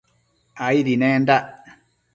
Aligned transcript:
Aidi 0.69 0.97
nendac 0.99 1.47